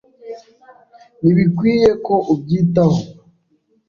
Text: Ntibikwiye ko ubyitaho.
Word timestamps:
Ntibikwiye 1.21 1.89
ko 2.05 2.15
ubyitaho. 2.33 3.01